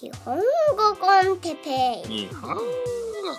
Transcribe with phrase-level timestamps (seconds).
[0.00, 0.42] 日本語
[1.00, 2.28] con Teppei。
[2.28, 2.60] 日本語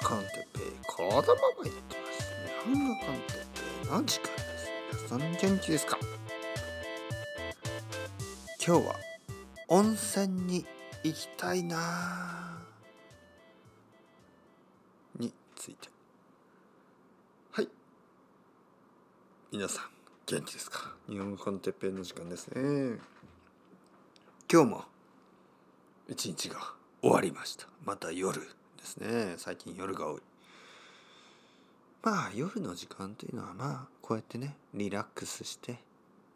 [0.03, 0.63] con Teppei。
[0.85, 1.23] 子供も
[1.63, 2.33] 言ってます
[2.67, 5.19] 日本語 con Teppei の時間です皆さん
[5.53, 5.97] 元気ですか？
[8.67, 8.95] 今日は
[9.69, 10.65] 温泉に
[11.05, 12.57] 行きたいな
[15.17, 15.87] について。
[17.51, 17.69] はい。
[19.53, 19.85] 皆さん
[20.25, 20.93] 元気ですか？
[21.07, 22.99] 日本語 con Teppei の時間ですね。
[24.51, 24.83] 今日も
[26.09, 26.55] 一日が
[27.01, 27.67] 終わりました。
[27.85, 28.47] また夜で
[28.83, 29.35] すね。
[29.37, 30.21] 最近夜が多い。
[32.01, 35.77] まあ夜の時間というのはまあこうやってねリラックスして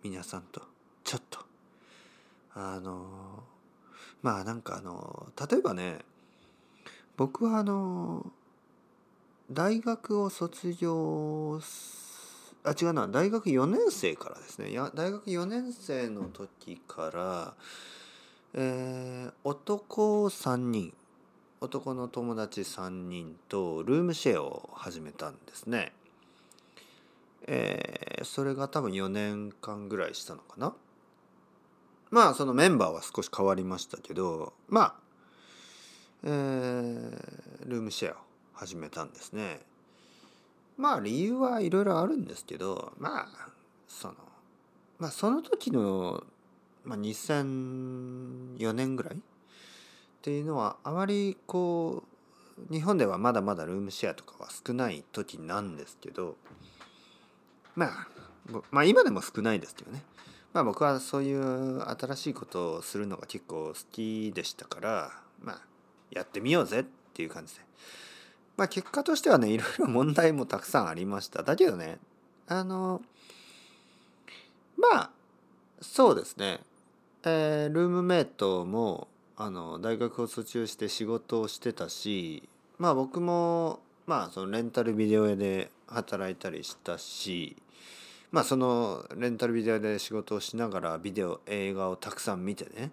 [0.04, 0.62] 皆さんと
[1.04, 1.40] ちょっと
[2.54, 3.44] あの
[4.22, 6.00] まあなんかあの例えばね
[7.18, 8.32] 僕はあの
[9.52, 11.60] 大学を卒業
[12.64, 14.72] あ違うな大学4年生からですね。
[14.72, 17.54] や大学4年生の時から
[18.56, 20.94] えー、男3人
[21.60, 25.94] 男の友達3人とルームシェアを始めたんですね。
[27.48, 30.76] えー、それが多分4年間ぐらいしたのかな。
[32.12, 34.96] まあそのメンバーは少し変わりましたけどまあ、
[36.24, 37.22] えー、
[37.66, 38.18] ルームシェアを
[38.54, 39.62] 始めたんですね。
[40.78, 43.50] まあ理由はいろいろあるんですけどまあ
[43.88, 44.16] その
[45.00, 46.24] まあその時の
[46.86, 49.16] まあ、2004年ぐらい？
[49.16, 49.20] っ
[50.22, 52.04] ていうのはあまりこ
[52.70, 56.38] う日本ではまだまだルームシェアとかは少ない時なんですけど
[57.76, 58.08] まあ
[58.72, 60.04] まあ今でも少ないですけどね。
[60.54, 65.12] まあ僕はそういう新しいことをするのが結構好きでしたから
[65.42, 65.62] まあ
[66.12, 67.62] やってみようぜっていう感じで。
[68.56, 71.44] まあ結果としてはねいろいろ問題もたくさんありました。
[71.44, 71.98] だけどね
[72.48, 73.02] あの
[74.78, 75.10] まあ
[75.82, 76.60] そうですね。
[77.26, 79.08] えー、ルームメイトも
[79.38, 82.44] あの大学を卒業して仕事をしてたし
[82.78, 87.56] まあ僕もまあそのレンタルビデオ屋で働いたりしたし
[88.32, 92.92] まあそのレンタルビデオ屋で仕事をしながらビデオ映画をたくさん見てね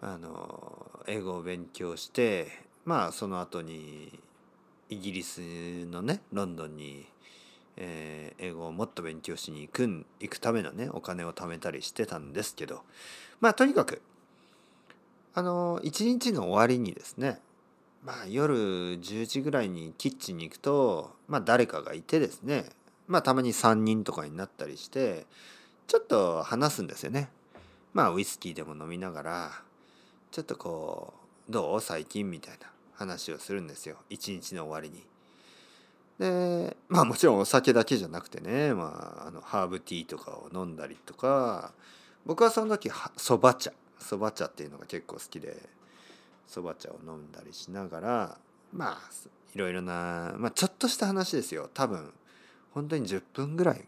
[0.00, 2.48] あの英語を勉強して
[2.84, 4.18] まあその後に
[4.88, 5.40] イギリス
[5.86, 7.06] のねロンドンに、
[7.76, 12.82] えー、英語をもっと勉強しに行く行くためのねお金を貯めたりしてたんですけど
[13.40, 14.02] まあとにかく
[15.34, 17.40] あの一日の終わりにですね
[18.04, 22.66] まあ夜10時ぐらいにキッチンに行くとまあ誰かがいてですね
[23.06, 25.26] まあたまに3人とかになったりして
[25.86, 27.28] ちょっと話すんですよね。
[27.92, 29.50] まあウイスキーでも飲みながら
[30.30, 31.12] ちょっとこ
[31.48, 31.80] うどう？
[31.80, 32.30] 最近？
[32.30, 35.11] みたいな話をするんですよ一日の終わりに。
[36.22, 41.72] でまあもちろんお酒だけじゃなくてね、まあ、あのハーブティーとかを飲んだりとか
[42.24, 45.56] 僕はその時そば茶そば茶っていうのが結構好きで
[46.46, 48.38] そば茶を飲んだりしながら
[48.72, 48.98] まあ
[49.52, 52.12] いろいろな、まあ、ちょっとした話ですよ多分
[52.70, 53.84] 本当に10分ぐらい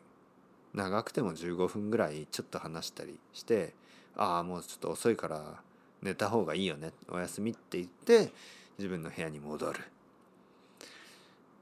[0.74, 3.74] 長くても15分ぐらいちょっと話したりして
[4.16, 5.60] ああもうちょっと遅いから
[6.02, 8.32] 寝た方がいいよねおやすみって言って
[8.76, 9.80] 自分の部屋に戻る。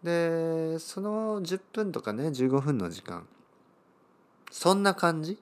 [0.03, 3.27] でその10分とかね15分の時間
[4.51, 5.39] そんな感じ？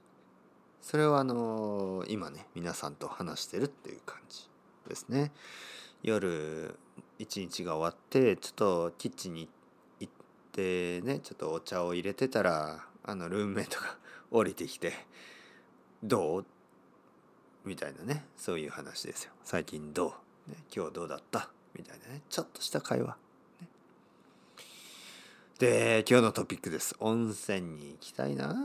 [0.82, 4.48] それをあの今ね皆さんと話してるっていう感じ
[4.88, 5.32] ですね。
[6.03, 6.75] 夜
[7.19, 9.48] 一日が終わってちょっとキッチンに
[9.98, 10.12] 行っ
[10.53, 13.97] てねちょっとお茶を入れてたらあのルームメイトが
[14.31, 14.92] 降りてきて
[16.03, 16.47] 「どう?」
[17.65, 19.32] みたいなねそういう話ですよ。
[19.44, 20.15] 最近ど
[20.48, 21.50] う、ね、今日どうだった？
[21.77, 23.16] みたいなねちょっとした会話。
[25.60, 26.97] で今日のトピックです。
[27.00, 28.56] 温泉に行きたいな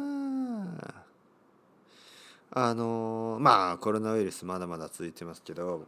[2.52, 5.88] あのまあコロナウイルスまだまだ続いてますけど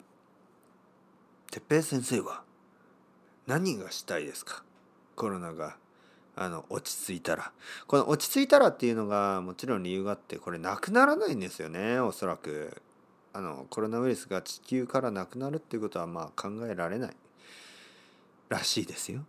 [1.49, 2.41] 哲平先生は
[3.45, 4.63] 何がしたいですか？
[5.15, 5.77] コロナが
[6.35, 7.53] あの落ち着いたら
[7.87, 12.81] この落ち着いたらっていうのがもちろん理由があってこれなくならないんですよねおそらく
[13.31, 17.15] あのコロナウイルスが地球からなくなるっていうことはまあ考えられない
[18.49, 19.21] らしいですよ。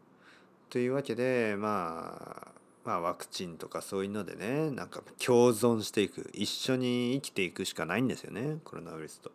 [0.71, 9.31] というわけでまあまあ、ワクチンとかそういうのでねなんか共存していく一緒に生きていくしかないんですよねコロナウイルスと。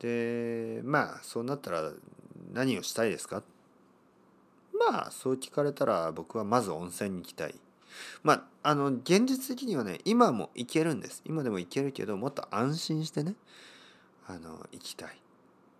[0.00, 1.92] でまあそうなったら
[2.52, 3.44] 何をしたいですか？
[4.72, 7.54] まあそう聞かれたら僕はまず温泉に行きたい。
[8.24, 13.34] まああの現実的にはね今も行けるんです今でも行けるけどもっと安心してね
[14.26, 15.20] あの行きたい。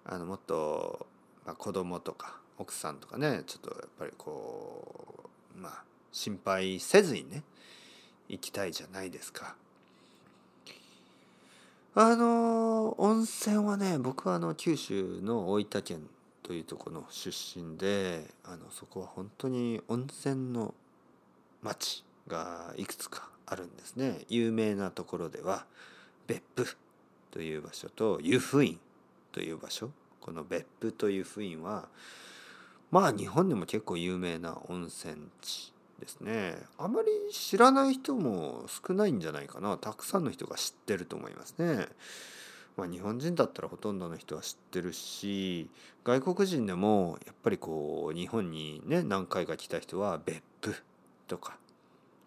[0.04, 1.06] あのもっと、
[1.46, 7.42] まあ、子供とか奥さんとかねちょっとやっぱりこうまあ心配せずにね
[8.28, 9.56] 行きたいじゃないですか。
[11.94, 16.08] あの温泉はね僕はあの九州の大分県
[16.42, 20.74] というとこの出身であのそこは本当に温泉の
[21.62, 25.66] 町がいくつかあるんですね有名なところでは
[26.26, 26.76] 別府
[27.30, 28.78] という場所と湯布院
[29.32, 29.90] という場所
[30.22, 31.88] この別府と湯布院は
[32.90, 41.88] まあ日本でも結構有名な温泉地ですねあまり知らない人も少ないんじゃないかなたくさんの人が知ってると思いますね。
[42.76, 45.69] まあ、日本人だったらほとんどの人は知ってるし
[46.04, 50.82] 外国人でもやっぱりこう日本にね何回か来た人は別府
[51.28, 51.58] とか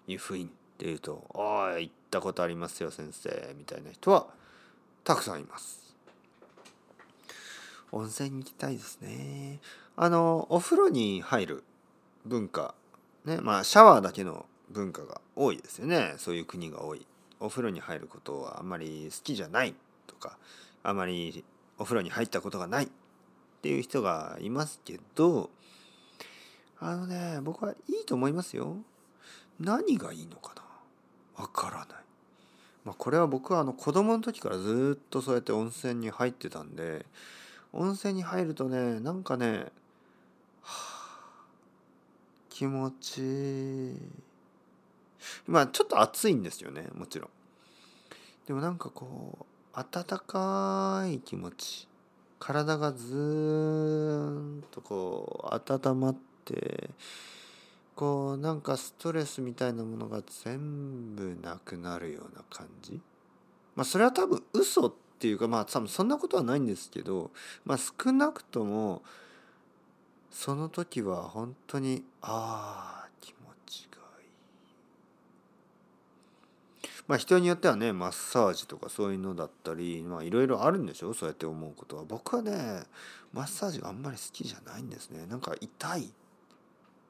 [0.06, 4.28] 湯布院っていうと「ああ行ったことありますよ先生」みたいな人は
[5.04, 5.85] たくさんいます。
[7.92, 9.60] 温泉に行きたいですね。
[9.96, 11.64] あのお風呂に入る
[12.26, 12.76] 文化
[13.24, 17.06] ねまあシャワーだけの文化が多いですよねそういう国が多い。
[17.40, 19.76] お風呂に入ることはあんまり好きじゃない
[20.08, 20.38] とか
[20.84, 21.44] あまり
[21.78, 22.88] お風呂に入ったことがないっ
[23.62, 25.50] ていう人がいますけど
[26.80, 28.78] あのね僕はいいと思いますよ。
[29.60, 31.44] 何がいいのかな？
[31.44, 31.88] わからない。
[32.84, 37.06] まあ、これは僕はあの子供の時からずっとそうやって温泉に入ってたんで
[37.76, 39.72] 温泉に入るとねなんかね、
[40.62, 41.46] はあ、
[42.50, 43.98] 気持ちいい。
[45.48, 47.30] まあちょっと暑いんですよねもちろん。
[48.48, 51.88] でもなんかこう温かい気持ち。
[52.40, 54.30] 体がずー
[54.60, 56.90] んとこう温まって
[57.96, 63.02] こうなんかストレスみたいなものが全部なくなるような感じ。
[63.76, 67.32] まあそれは多分嘘ってていうかまあ多分そんなことはないんですけど
[67.66, 69.02] まあ少なくとも
[70.30, 73.98] その時は本当にああ気持ちが
[77.08, 81.14] まあ人によってはねマッサージとかそういうのだったりまあいろいろあるんでしょ？
[81.14, 82.04] そうやって思うことは。
[82.08, 82.84] 僕はね
[83.32, 85.26] マッサージがあんまり好きじゃないんですね。
[85.28, 86.12] なんか痛い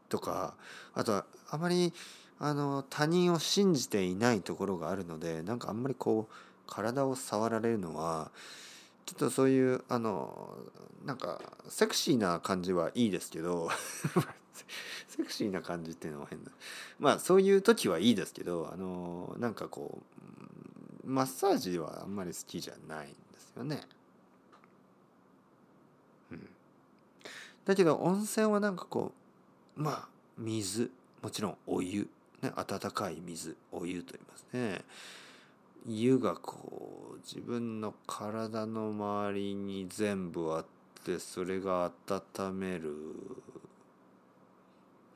[0.09, 0.55] とか
[0.93, 1.93] あとはあまり
[2.39, 6.33] あの他人を信じていないところがあるのでなんかあんまりこう
[6.67, 8.31] 体を触られるのは
[9.05, 10.57] ちょっとそういうあの
[11.05, 13.69] なんかセクシーな感じはいいですけど
[15.07, 16.51] セクシーな感じっていうのは変な。
[16.99, 20.01] まあそういう時はいいですけどあのなんかこ
[21.03, 23.81] うマッサージはあんまり好きじゃないんですよね。
[26.31, 26.49] うん、
[27.65, 29.13] だけど温泉はなんかこ
[29.77, 30.07] うまあ
[30.37, 30.91] 水。
[31.21, 32.07] もちろんお湯、
[32.41, 33.55] ね、温かい水。
[33.71, 34.83] お湯と言いますね。
[35.87, 40.65] 湯がこう自分の体の周りに全部あっ
[41.03, 42.93] てそれが温める。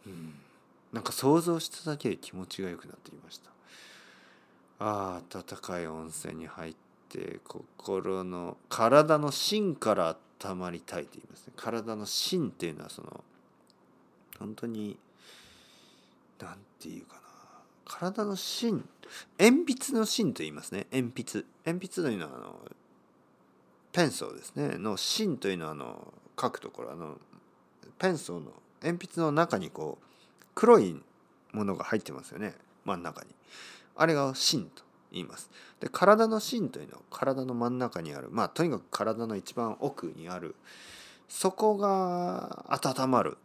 [0.06, 0.34] うん、
[0.94, 3.50] なんか想像しただけで気持ちが良くなってきました。
[4.80, 6.76] ああ温かい温泉に入っ
[7.10, 11.54] て心の体の芯から温まりたいと言いますね。
[11.56, 13.24] 体の芯っていうのはその
[14.40, 14.98] 本当に
[16.40, 17.29] 何て言うかな。
[17.90, 18.88] 体の芯
[19.40, 20.86] 鉛筆の芯と言いますね。
[20.92, 21.46] 鉛筆。
[21.66, 22.56] 鉛筆というのはあの
[23.92, 24.78] ペンソーですね。
[24.78, 27.18] の芯というのはあの書くところあの
[27.98, 28.52] ペンソーの
[28.82, 30.06] 鉛筆の中にこう
[30.54, 31.02] 黒い
[31.52, 32.54] ものが入ってますよね。
[32.86, 33.30] 真ん中に。
[33.96, 35.50] あれが芯と言います。
[35.80, 38.30] で体の芯というのは体の真ん中にある。
[38.30, 40.56] まあとにかく体の一番奥にある。
[41.28, 43.38] そこが温まる、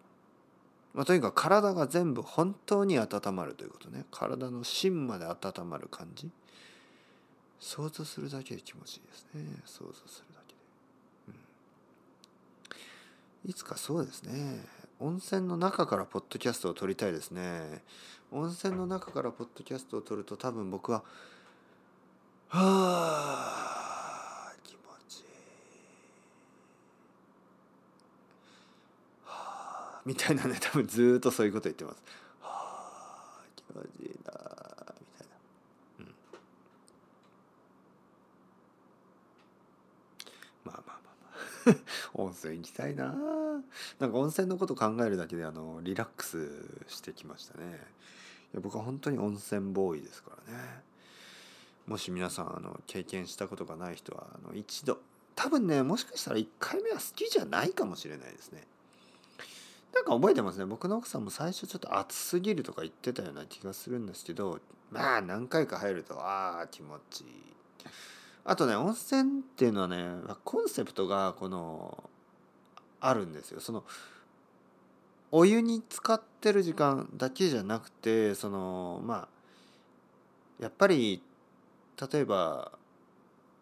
[0.94, 4.04] まあ、とにかく体が全部本当に温まるということね。
[4.10, 6.30] 体の芯まで温まる感じ。
[7.58, 9.44] 想像するだけで気持ちいいですね。
[9.64, 10.60] 想像するだけで、
[13.44, 14.64] うん、いつかそうですね。
[15.00, 17.82] 温泉の中からポッドキャストを撮りたいですね。
[18.30, 21.02] 温泉の中からポッドキャストを撮ると多分僕は
[22.48, 22.62] は
[24.48, 25.24] あ気持ちいい
[29.24, 32.02] はあみたいなね多分ずっとそういうこと言ってます。
[32.40, 35.34] はあ気持ちいいなみたいな。
[36.00, 36.14] うん。
[40.64, 41.16] まあまあまあ
[41.66, 41.76] まあ。
[42.14, 43.14] 温泉行きたいな
[43.98, 46.48] なんか温泉のこと考えるだけであのリラックス
[46.88, 47.64] してきましたね。
[48.52, 50.82] いや僕は本当に温泉ボーイですからね。
[51.86, 55.00] もし皆さんあの経験したことがない人はあの一度
[55.34, 58.66] 多分ねもしかしたら1回目は好きじゃないかもしれないですね。
[59.94, 64.58] なんか覚えてますね僕の奥さんも最初ちょっと暑すぎるとか言ってたような気がするんですけど
[64.90, 67.28] まあ何回か入るとああ気持ちいい
[68.44, 70.04] あとね温泉っていうのはね
[70.44, 72.04] コンセプトがこの
[73.00, 73.60] あるんですよ。
[73.60, 73.84] その
[75.30, 79.28] お湯に浸かってる時間だけじゃなくてそのまあ
[80.62, 81.22] やっぱり
[82.12, 82.72] 例えば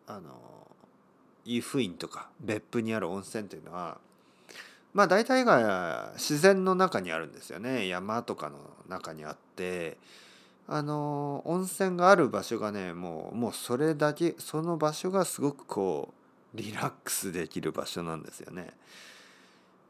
[0.07, 0.67] あの
[1.45, 3.99] 湯布院とか別府にある温泉というのは
[4.94, 7.88] まあ大体が自然の中にあるんですよね。
[7.88, 8.58] 山とかの
[8.88, 9.99] 中にあって。
[10.68, 16.14] あの温泉がある場所がねもうもうそれだけその場所がすごくこ
[16.54, 18.72] うリラックスできる場所なんですよね。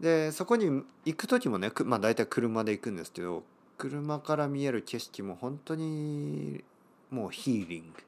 [0.00, 3.44] でそこに行く時もねまあ大体車で行くんですけど
[3.78, 6.64] 車から見える景色も本当に
[7.10, 8.02] もうヒーリング。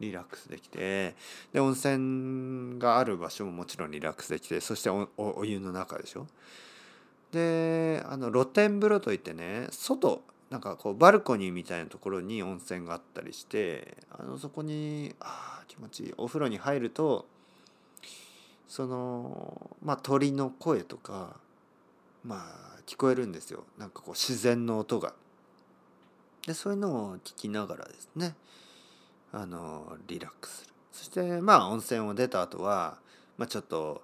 [0.00, 1.14] リラックスできて
[1.52, 6.26] で温泉がある場所ももちろんリラックスできてそしてお湯の中でしょ？
[7.32, 16.14] であの露天風呂といってね外なんかこうバルコニーみたいなところに温泉があったりしてあのそこにあ気持ちいい。
[16.16, 17.26] お風呂に入ると
[18.66, 21.36] そのまあ鳥の声とか
[22.24, 23.64] まあ聞こえるんですよ。
[23.76, 25.12] なんかこう自然の音が。
[26.46, 28.34] でそういうのを聞きながらですね。
[29.32, 30.74] あのリラックスする。
[30.92, 32.98] そしてまあ温泉を出た後は、
[33.36, 34.02] まあ、ちょっと、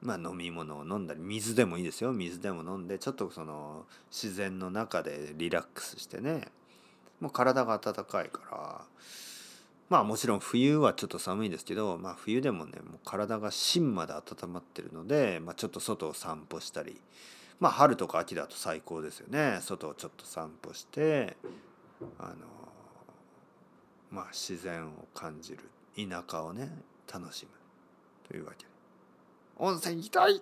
[0.00, 2.12] まあ、飲み物を飲んだり水でもいいですよ。
[2.12, 6.48] 水でも飲んでちょっとその自然の中でリラックスしてね
[7.20, 8.84] もう体が温かいから
[9.90, 17.00] まあもちろん冬はちょっと寒いですけど、まあ、冬でもねもう体が芯まで温まってるので、まあ、ちょっと外を散歩したり
[17.60, 19.58] まあ春とか秋だと最高ですよね。
[19.60, 21.36] 外をちょっと散歩して
[22.18, 22.34] あの
[24.14, 25.58] まあ自然を感じる。
[25.96, 26.70] 田舎をね
[27.12, 27.50] 楽しむ。
[28.28, 28.70] というわけで。
[29.56, 30.40] 温泉行きたい！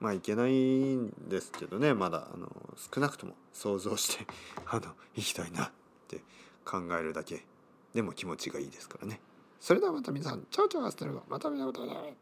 [0.00, 0.52] まあ行けない
[0.96, 1.92] んですけどね。
[1.92, 2.50] まだあの
[2.92, 4.26] 少なくとも想像して
[4.66, 5.66] あの行きたいな。
[5.66, 5.70] っ
[6.08, 6.22] て
[6.64, 7.44] 考えるだけ。
[7.92, 9.20] でも気持ちがいいですからね。
[9.60, 10.46] それではまた皆さん。
[10.50, 12.16] チャオチャオアステルまた見たことない